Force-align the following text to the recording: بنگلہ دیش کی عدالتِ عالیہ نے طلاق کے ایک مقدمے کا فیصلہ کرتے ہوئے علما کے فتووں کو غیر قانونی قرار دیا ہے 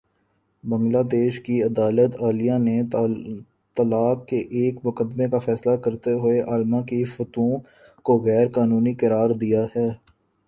بنگلہ 0.63 1.01
دیش 1.11 1.33
کی 1.41 1.55
عدالتِ 1.63 2.13
عالیہ 2.23 2.57
نے 2.59 2.77
طلاق 3.75 4.25
کے 4.27 4.37
ایک 4.59 4.75
مقدمے 4.83 5.27
کا 5.31 5.39
فیصلہ 5.39 5.75
کرتے 5.83 6.11
ہوئے 6.21 6.39
علما 6.45 6.81
کے 6.83 7.03
فتووں 7.13 7.59
کو 8.05 8.17
غیر 8.19 8.47
قانونی 8.51 8.93
قرار 9.01 9.29
دیا 9.41 9.63
ہے 9.75 9.87